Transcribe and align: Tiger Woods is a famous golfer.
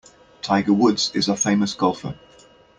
Tiger 0.41 0.73
Woods 0.73 1.11
is 1.13 1.27
a 1.29 1.37
famous 1.37 1.75
golfer. 1.75 2.17